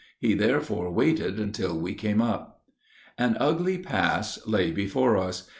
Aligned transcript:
He 0.19 0.33
therefore 0.33 0.89
waited 0.91 1.39
until 1.39 1.77
we 1.77 1.93
came 1.93 2.23
up. 2.23 2.63
An 3.19 3.37
ugly 3.39 3.77
pass 3.77 4.39
lay 4.47 4.71
before 4.71 5.15
us. 5.15 5.47